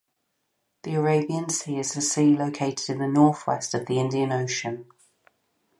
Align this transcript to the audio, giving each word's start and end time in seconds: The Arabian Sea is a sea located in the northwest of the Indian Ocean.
The 0.81 0.95
Arabian 0.95 1.49
Sea 1.49 1.77
is 1.77 1.95
a 1.95 2.01
sea 2.01 2.35
located 2.35 2.89
in 2.89 2.97
the 2.97 3.07
northwest 3.07 3.75
of 3.75 3.85
the 3.85 3.99
Indian 3.99 4.31
Ocean. 4.33 4.87